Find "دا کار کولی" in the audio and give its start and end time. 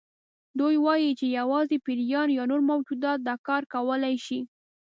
3.27-4.15